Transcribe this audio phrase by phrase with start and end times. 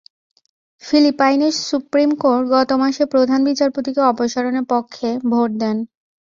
[0.83, 5.77] ফিলিপাইনের supreme court গত মাসে প্রধান বিচারপতিকে অপসারণের পক্ষে ভোট দেন।